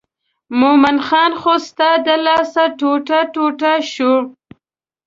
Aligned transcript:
مومن 0.59 0.97
خان 1.07 1.31
خو 1.41 1.53
ستا 1.67 1.89
د 2.05 2.07
لاسه 2.25 2.63
ټوټه 2.79 3.19
ټوټه 3.33 3.73
شو. 3.93 4.13